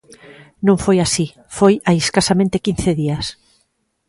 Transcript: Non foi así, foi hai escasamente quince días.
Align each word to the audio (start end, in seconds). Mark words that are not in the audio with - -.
Non 0.67 0.77
foi 0.83 0.97
así, 1.01 1.27
foi 1.57 1.73
hai 1.87 1.97
escasamente 2.05 2.63
quince 2.65 2.91
días. 3.01 3.25